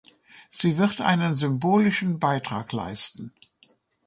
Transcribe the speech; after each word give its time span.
Sie 0.49 0.79
wird 0.79 0.99
einen 1.01 1.35
symbolischen 1.35 2.17
Beitrag 2.17 2.71
leisten. 2.73 3.33